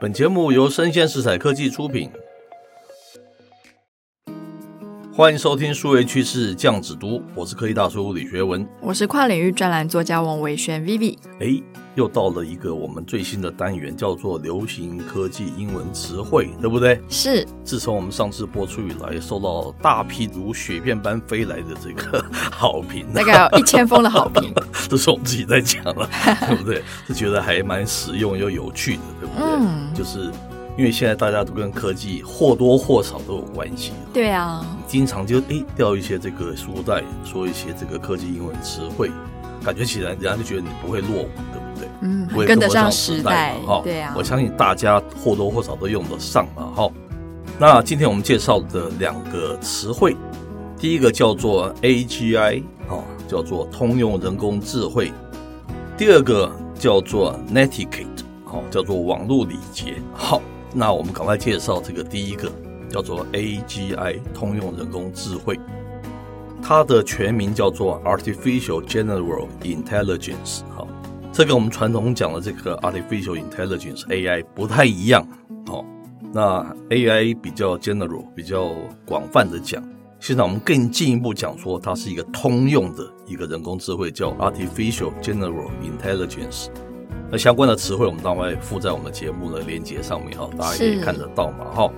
[0.00, 2.08] 本节目由生鲜食材科技出品，
[5.18, 11.18] 欢迎收听数位趋势酱子读，我是科技大叔李学文，我是跨领域专栏作家王维轩 Vivi。
[11.40, 11.60] 哎，
[11.96, 17.00] 又到了一个我们最新的单元，叫做流行科技英文词汇，对不对？
[17.08, 17.44] 是。
[17.64, 24.54] 自从我们上次播出以来，受到大批如雪片般飞来的这个好评，大概有一千封的好评，
[24.88, 26.08] 这是我们自己在讲了，
[26.46, 26.80] 对不对？
[27.08, 29.44] 是觉得还蛮实用又有趣的，对不对？
[29.44, 30.30] 嗯，就是。
[30.78, 39.10] 因为现在大家都跟科技或多或少都有关系，对啊，经常就哎掉一些这个书袋，说一些这个科技英文词汇，
[39.64, 41.88] 感觉起来人家就觉得你不会落伍，对不对？
[42.02, 43.80] 嗯，会跟得上时代哈。
[43.82, 46.88] 对啊，我相信大家或多或少都用得上了哈。
[47.58, 50.16] 那今天我们介绍的两个词汇，
[50.78, 55.10] 第一个叫做 AGI 啊，叫做通用人工智慧；
[55.96, 59.96] 第二个叫做 Netiquette 好，叫做网络礼节。
[60.14, 60.40] 好。
[60.74, 62.50] 那我们赶快介绍这个第一个，
[62.88, 65.58] 叫做 AGI 通用人工智慧，
[66.62, 70.60] 它的全名叫做 Artificial General Intelligence。
[70.74, 70.86] 好，
[71.32, 75.26] 这跟我们传统讲的这个 Artificial Intelligence AI 不太一样。
[75.66, 75.84] 好，
[76.32, 78.74] 那 AI 比较 general，比较
[79.06, 79.82] 广泛的讲。
[80.20, 86.66] 现在我们更进一步讲说，它是一个通用的一个人工智慧，叫 Artificial General Intelligence。
[87.30, 91.90] 那相关的词汇，我们当然会附在我们节目的链接上面哈，大家可以看得到嘛哈。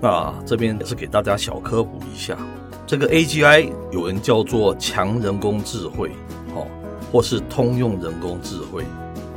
[0.00, 2.36] 那这边也是给大家小科普一下，
[2.86, 6.10] 这个 AGI 有人叫做强人工智慧，
[6.54, 6.66] 哈，
[7.10, 8.84] 或是通用人工智慧。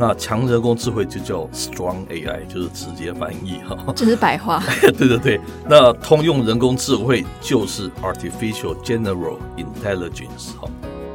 [0.00, 4.62] 那强人工智慧就叫 Strong AI，就是直接翻译哈，这是白话。
[4.80, 10.70] 对对对，那通用人工智慧就是 Artificial General Intelligence 哈。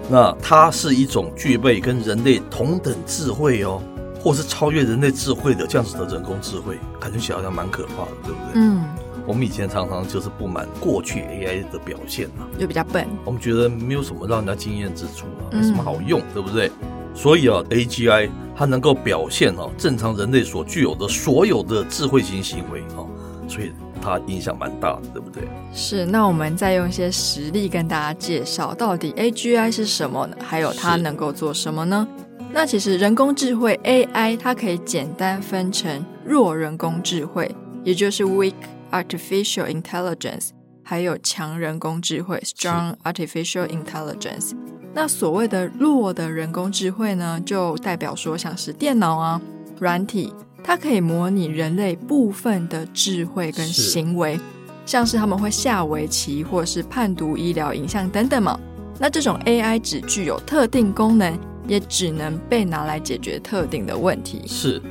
[0.09, 3.81] 那它是一种具备跟人类同等智慧哦。
[4.23, 8.51] 或是超越人类智慧的这样子的人工智慧，感觉起来好像蛮可怕的，对不对？
[8.55, 8.85] 嗯，
[9.27, 16.71] 我们以前常常就是不满过去 AI 的表现啊，就比较笨，我们觉得没有什么让人家惊艳之处啊，没什么好用，对不对？
[17.13, 23.03] 所以啊，AGI 它能够表现啊正常人类所具有的所有的智慧型行为啊，
[23.47, 25.43] 所以它影响蛮大的，对不对？
[25.73, 26.05] 是。
[26.05, 30.37] 那我们再用一些实例跟大家介绍，到底 AGI 是什么呢？
[30.41, 32.07] 还有它能够做什么呢？
[32.55, 37.49] 那其实人工智慧 AI 它可以简单分成弱人工智慧，
[37.83, 38.53] 也就是 weak
[38.91, 40.49] artificial intelligence，
[40.83, 44.51] 还有强人工智慧 strong artificial intelligence。
[44.93, 49.41] 那所谓的弱的人工智慧呢，就代表说像是电脑啊、
[49.79, 50.31] 软体，
[50.63, 54.39] 它可以模拟人类部分的智慧跟行为，
[54.85, 58.59] 像是他们会下围棋或者是判读医疗影像等等嘛。
[58.99, 61.35] 那这种 AI 只具有特定功能。
[61.67, 64.41] 也只能被拿来解决特定的问题。
[64.47, 64.81] 是，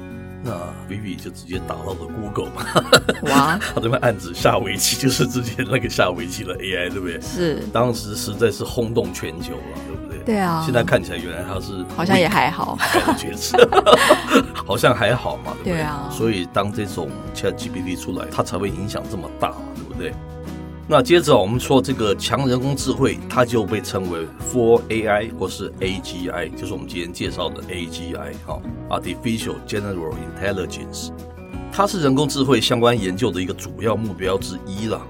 [0.42, 0.50] 那
[0.88, 2.64] Vivi 就直接打到了 Google 嘛？
[3.30, 7.20] 哇， 他这边案子下围棋，就是之前那个下围棋的 AI，对不对？
[7.20, 10.18] 是，当时实在是轰动全球了，对不对？
[10.24, 10.62] 对啊。
[10.64, 13.56] 现在看起来，原来他是好像也还好，感觉是
[14.64, 15.72] 好像还好嘛，对不对？
[15.74, 16.08] 对啊。
[16.10, 20.12] 所以当这种 ChatGPT 出来，它才会影响这么大，对不对？
[20.88, 28.60] 那接着我们说这个强人工智慧，它就被称为 Four AI 或是 AGI，就是我们今天介绍的 AGI 哈
[28.90, 31.10] ，Artificial General Intelligence，
[31.70, 35.00] 它是人工智慧相关研究的一个主要目标之一了，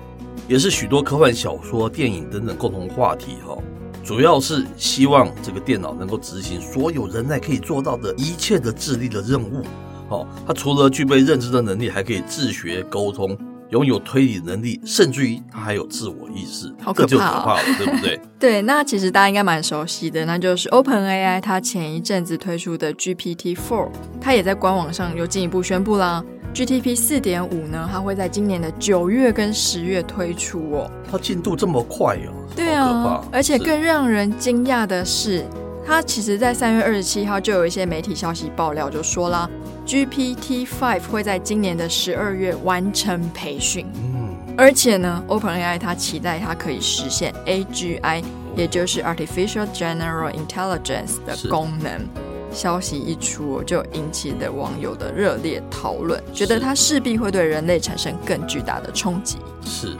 [0.46, 3.56] 也是许多科幻小说、电影等等共同话题哈。
[4.04, 9.64] 主要是希望这个电脑能够执行所有人类可以做到的一切的智力的任务。
[10.08, 13.36] 好，它除了具备认知的能力，还可以自学沟通。
[13.72, 18.20] 拥有推理能力，甚至于他还有自我意识，好可怕，哦，这就可怕了，对不对？
[18.38, 23.88] 对，那其实大家应该蛮熟悉的，那就是 OpenAI 它前一阵子推出的 GPT Four，
[24.20, 26.22] 它也在官网上有进一步宣布啦。
[26.54, 30.90] GPT 四点五呢，它会在今年的九月跟十月推出哦。
[31.10, 32.44] 它进度这么快哦？
[32.54, 35.46] 对啊，而且更让人惊讶的是，
[35.86, 39.48] 它其实在三月二十七号就有一些媒体消息爆料，就说啦。
[39.92, 48.24] GPT Five 会在今年的十二月完成培训，嗯，而且呢，OpenAI 它期待它可以实现 AGI，
[48.56, 52.08] 也就是 Artificial General Intelligence 的功能。
[52.50, 59.36] 消息一出，就引起了网友的热烈讨论，觉得它势必会对人类产生更巨大的冲击。
[59.62, 59.94] 是，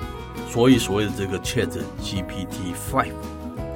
[0.51, 1.69] 所以所谓的这个 Chat
[2.03, 3.13] GPT Five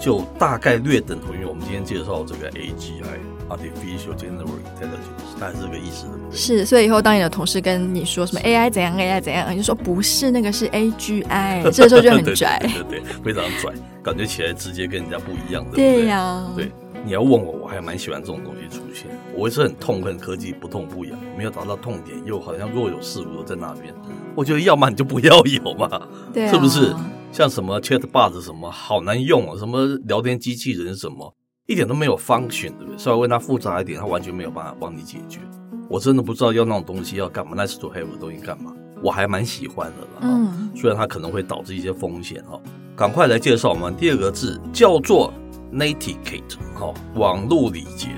[0.01, 3.36] 就大概略等同于我们今天介绍的这个 AGI。
[3.49, 6.13] Artificial General Intelligence，大概是这个意思的。
[6.31, 12.59] 是，所以以后当你的同事跟你说什么 AI 怎样 AI 怎样，你就说不是，那个是 AGI， 这个时候就很拽。
[12.61, 13.73] 对对对，对，非常拽，
[14.03, 15.77] 感觉起来直接跟人家不一样的。
[15.77, 16.71] 对呀、啊，对。
[17.05, 19.07] 你要问我，我还蛮喜欢这种东西出现。
[19.33, 23.95] 我也是很痛恨科技不痛不痒，没有达到痛点，又好像若有似无的在那边。
[24.35, 25.89] 我觉得要么你就不要有嘛，
[26.35, 26.93] 对啊，是不是？
[27.31, 31.33] 像什么 Chatbot 什么好难用啊，什么聊天机器人什么，
[31.67, 32.99] 一点都没有 function，对不对？
[32.99, 35.41] 稍微问它复杂一点，它完全没有办法帮你解决。
[35.89, 38.73] 我真的不知道要那种东西要干嘛，nice to have 的东西干嘛？
[39.03, 42.61] 我还蛮喜欢的啦，嗯，虽然它可能会导致一些风险哈。
[42.97, 45.33] 赶快来介绍我们第二个字，叫做
[45.73, 48.09] Netiquette 哈，网络礼节。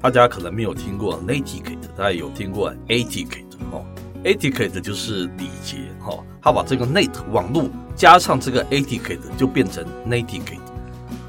[0.00, 3.84] 大家可能没有听过 Netiquette，大家有听过 Etiquette 哈
[4.24, 6.18] ，Etiquette 就是礼节哈。
[6.40, 10.65] 它把这个 Net 网络加上这个 Etiquette 就变成 Netiquette。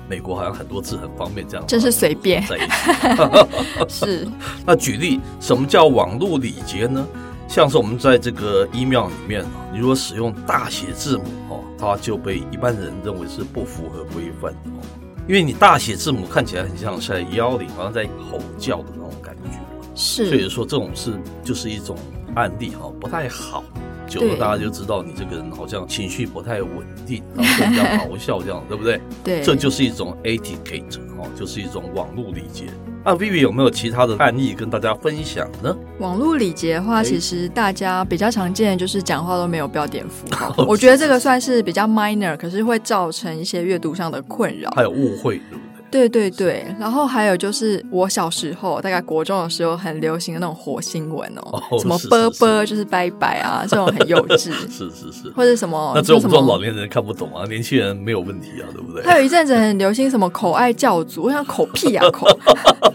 [0.10, 2.44] 美国好像很多字很方便这样，真是随便。
[3.90, 4.28] 是。
[4.66, 7.06] 那举例，什么叫网络礼节呢？
[7.48, 14.84] 像是我们在这个 email 里面啊，你如果使用大写字母哦，它就被一般人认为是不符合规范哦，
[15.30, 19.50] 因为你大写字母看起来很像是在幺零，好像在吼叫的那种感觉，
[19.96, 21.98] 是，所以说这种是就是一种
[22.36, 23.64] 案例哈，不太好。
[24.08, 26.72] 久了大家就知道你这个人好像情绪不太稳
[27.06, 29.02] 定， 然后比较咆哮这样，对不对？
[29.24, 32.66] 对，这就是一种 etiquette 哦，就是一种网络礼节。
[33.06, 35.74] 那 Vivi 有没有其他的案例跟大家分享呢？
[36.00, 45.67] 网络礼节的话，其实大家比较常见的就是讲话都没有标点符号， 我觉得这个算是比较 minor，可是会造成一些阅读上的困扰，还有误会，对不对？
[45.90, 59.04] 对对对，然后还有就是我小时候大概国中的时候很流行的那种火星文哦，哦什么啵啵就是拜拜啊，这种很幼稚， 是是是，或者什么那这种老年人看不懂啊，年轻人没有问题啊，对不对？
[59.04, 62.28] 还有一阵子很流行什么口爱教主，我想口 屁啊口，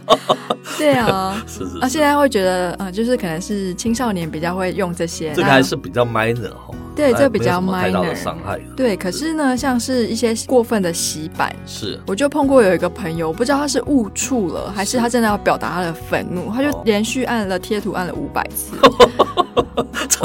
[0.78, 6.74] 对啊，是是，啊现在会觉得呃就是可能是青少年比较会用这些，这个还是比较 minor 哈。
[6.94, 8.60] 对，这比较 minor 伤害。
[8.76, 18.76] 对，可是呢，像是一些过分的洗版，是，我就碰过有一个朋友，我不知道他是误触了，还是他真的要表达他的愤怒，他就连续按了贴图按了五百次，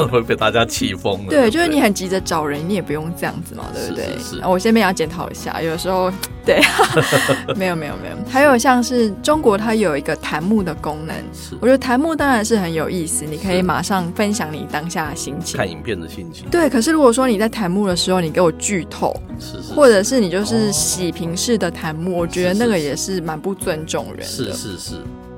[0.06, 1.30] 会被大家气疯了。
[1.30, 4.04] 对，就是你很急着找人，你也不用这样子嘛，对不对？
[4.18, 4.46] 是，是，是。
[4.46, 6.10] 我这边要检讨一下，有时候
[6.46, 6.60] 对，
[7.56, 8.16] 没有没有没有。
[8.30, 16.48] 还有像是中国，它有一个弹幕的功能，是，我觉得弹幕当然是很有意思，你可以马上分享你当下的心情，看影片的心情。
[16.50, 24.24] 对，可是如果说你在弹幕的时候，你给我剧透，是是，或者是你就是洗屏式的弹幕，我觉得那个也是蛮不尊重人的。
[24.24, 24.94] 是是是，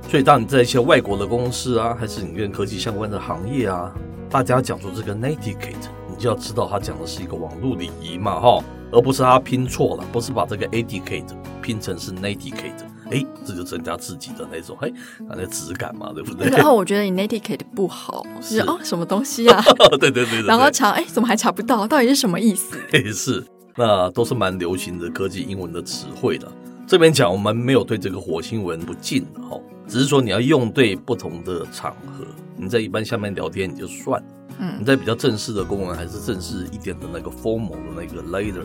[0.09, 3.91] 所以当你在一些外国的公司啊，还是你跟科技相关的行业啊，
[4.31, 8.63] 大家讲出这个 Netiquette，你就要知道他讲的是一个网络礼仪嘛，哈，
[8.93, 12.87] 而不是他拼错了，不是把这个 Etiquette 拼成是 Netiquette。
[13.11, 14.93] 哎，这就增加自己的那种哎，
[15.29, 16.49] 那个质感嘛，对不对？
[16.49, 19.61] 然后我觉得你 Netiquette 不好，是哦，什么东西啊？
[19.99, 20.43] 对对对。
[20.43, 21.85] 然后查，哎，怎么还查不到？
[21.89, 22.77] 到底是什么意思？
[22.93, 23.45] 也 是，
[23.77, 26.47] 那都是蛮流行的科技英文的词汇的。
[26.91, 29.57] 这边讲，我们没有对这个火星文不敬哈，
[29.87, 32.27] 只是说你要用对不同的场合。
[32.57, 34.21] 你在一般下面聊天你就算，
[34.59, 38.65] 嗯，你在比较正式的公文还是正式一点的那个 formal 的那个 letter，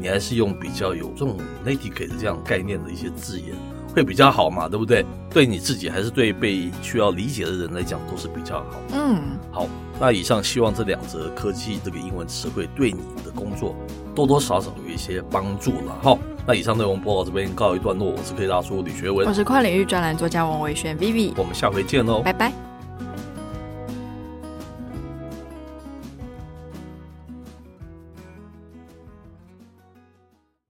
[0.00, 3.54] 你还是用比较有这种 Netiquette 这样概念的一些字眼。
[3.94, 5.04] 会比较好嘛，对不对？
[5.30, 8.80] 对你自己还是对被需要理解的人来讲都是比较好。
[8.94, 9.20] 嗯，
[9.50, 9.66] 好，
[10.00, 13.74] 那以上希望这两则科技这个英文词汇对你的工作
[14.14, 16.18] 多多少少有一些帮助了哈。
[16.46, 22.69] 那以上内容播到这边告一段落，我是科技大叔李学文，我是跨领域专栏作家王维轩 Vivi，我们下回见喽，拜拜。